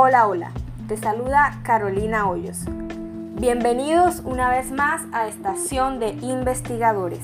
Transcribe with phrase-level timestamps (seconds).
[0.00, 0.52] Hola, hola,
[0.86, 2.60] te saluda Carolina Hoyos.
[3.34, 7.18] Bienvenidos una vez más a Estación de Investigadores.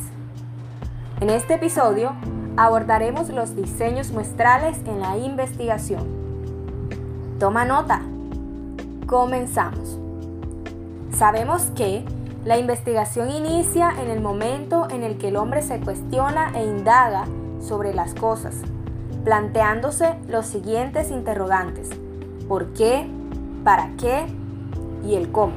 [1.20, 2.16] En este episodio
[2.56, 6.04] abordaremos los diseños muestrales en la investigación.
[7.38, 8.02] Toma nota.
[9.06, 9.96] Comenzamos.
[11.16, 12.04] Sabemos que
[12.44, 17.26] la investigación inicia en el momento en el que el hombre se cuestiona e indaga
[17.60, 18.56] sobre las cosas,
[19.22, 21.90] planteándose los siguientes interrogantes
[22.48, 23.06] por qué,
[23.64, 24.26] para qué
[25.06, 25.54] y el cómo.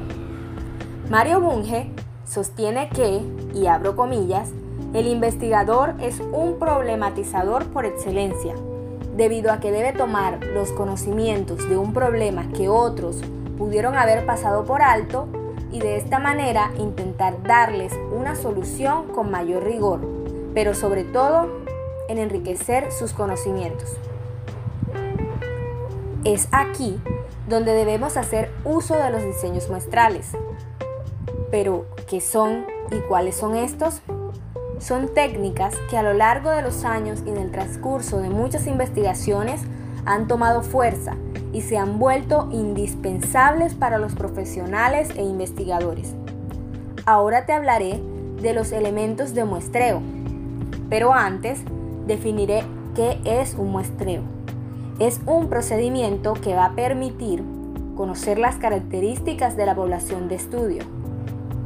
[1.10, 1.90] Mario Bunge
[2.24, 3.22] sostiene que,
[3.54, 4.50] y abro comillas,
[4.94, 8.54] el investigador es un problematizador por excelencia,
[9.16, 13.20] debido a que debe tomar los conocimientos de un problema que otros
[13.58, 15.28] pudieron haber pasado por alto
[15.72, 20.00] y de esta manera intentar darles una solución con mayor rigor,
[20.54, 21.48] pero sobre todo
[22.08, 23.96] en enriquecer sus conocimientos.
[26.24, 27.00] Es aquí
[27.48, 30.32] donde debemos hacer uso de los diseños muestrales.
[31.50, 34.02] Pero, ¿qué son y cuáles son estos?
[34.80, 38.66] Son técnicas que a lo largo de los años y en el transcurso de muchas
[38.66, 39.62] investigaciones
[40.06, 41.16] han tomado fuerza
[41.52, 46.14] y se han vuelto indispensables para los profesionales e investigadores.
[47.06, 48.00] Ahora te hablaré
[48.42, 50.02] de los elementos de muestreo,
[50.90, 51.60] pero antes
[52.06, 54.37] definiré qué es un muestreo.
[54.98, 57.44] Es un procedimiento que va a permitir
[57.96, 60.82] conocer las características de la población de estudio.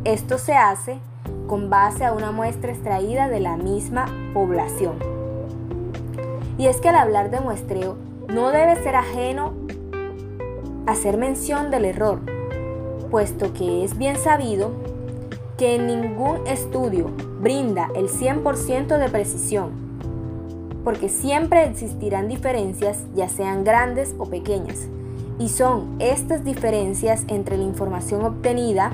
[0.04, 0.98] Esto se hace
[1.46, 4.98] con base a una muestra extraída de la misma población.
[6.58, 7.96] Y es que al hablar de muestreo
[8.28, 9.54] no debe ser ajeno
[10.86, 12.20] hacer mención del error,
[13.10, 14.72] puesto que es bien sabido
[15.56, 17.10] que ningún estudio
[17.40, 19.91] brinda el 100% de precisión
[20.84, 24.88] porque siempre existirán diferencias, ya sean grandes o pequeñas,
[25.38, 28.92] y son estas diferencias entre la información obtenida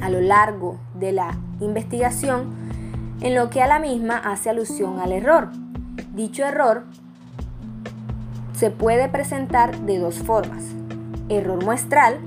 [0.00, 2.54] a lo largo de la investigación
[3.20, 5.48] en lo que a la misma hace alusión al error.
[6.14, 6.84] Dicho error
[8.52, 10.64] se puede presentar de dos formas.
[11.28, 12.18] Error muestral,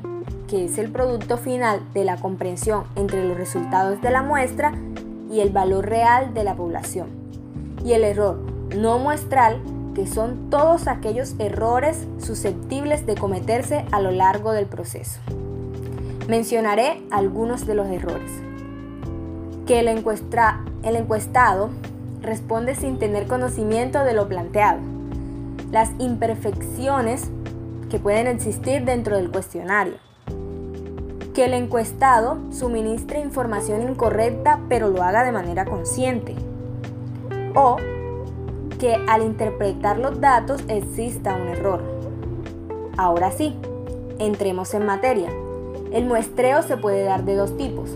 [0.48, 4.74] que es el producto final de la comprensión entre los resultados de la muestra
[5.32, 7.08] y el valor real de la población.
[7.84, 9.62] Y el error no muestral,
[9.96, 15.20] que son todos aquellos errores susceptibles de cometerse a lo largo del proceso.
[16.28, 18.32] Mencionaré algunos de los errores.
[19.66, 21.70] Que el, el encuestado
[22.22, 24.80] responde sin tener conocimiento de lo planteado.
[25.72, 27.30] Las imperfecciones
[27.90, 29.96] que pueden existir dentro del cuestionario.
[31.34, 36.36] Que el encuestado suministre información incorrecta pero lo haga de manera consciente.
[37.56, 37.78] O
[38.80, 41.84] que al interpretar los datos exista un error.
[42.98, 43.56] Ahora sí,
[44.18, 45.30] entremos en materia.
[45.92, 47.92] El muestreo se puede dar de dos tipos.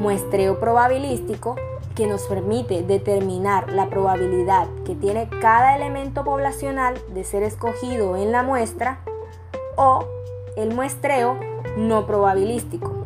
[0.00, 1.56] Muestreo probabilístico,
[1.94, 8.32] que nos permite determinar la probabilidad que tiene cada elemento poblacional de ser escogido en
[8.32, 9.00] la muestra,
[9.76, 10.04] o
[10.56, 11.38] el muestreo
[11.78, 13.04] no probabilístico,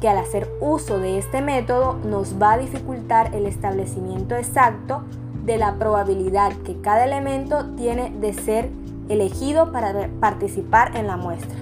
[0.00, 5.02] que al hacer uso de este método nos va a dificultar el establecimiento exacto
[5.48, 8.70] de la probabilidad que cada elemento tiene de ser
[9.08, 11.56] elegido para participar en la muestra.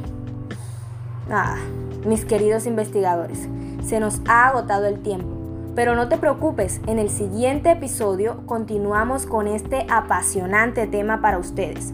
[1.31, 1.57] Ah,
[2.05, 3.49] mis queridos investigadores,
[3.85, 5.29] se nos ha agotado el tiempo,
[5.75, 11.93] pero no te preocupes, en el siguiente episodio continuamos con este apasionante tema para ustedes.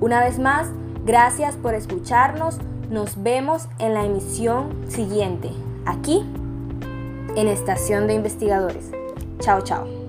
[0.00, 0.68] Una vez más,
[1.04, 5.50] gracias por escucharnos, nos vemos en la emisión siguiente,
[5.86, 6.24] aquí
[7.34, 8.90] en Estación de Investigadores.
[9.40, 10.01] Chao, chao.